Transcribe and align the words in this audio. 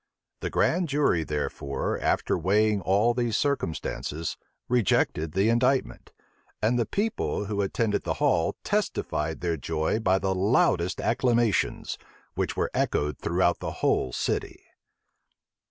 The 0.39 0.49
grand 0.49 0.89
jury, 0.89 1.23
therefore, 1.23 1.99
after 1.99 2.35
weighing 2.35 2.81
all 2.81 3.13
these 3.13 3.37
circumstances, 3.37 4.35
rejected 4.67 5.33
the 5.33 5.47
indictment; 5.47 6.11
and 6.59 6.79
the 6.79 6.87
people 6.87 7.45
who 7.45 7.61
attended 7.61 8.01
the 8.01 8.15
hall 8.15 8.55
testified 8.63 9.41
their 9.41 9.57
joy 9.57 9.99
by 9.99 10.17
the 10.17 10.33
loudest 10.33 10.99
acclamations, 10.99 11.99
which 12.33 12.57
were 12.57 12.71
echoed 12.73 13.19
throughout 13.19 13.59
the 13.59 13.73
whole 13.83 14.11
city. 14.11 14.63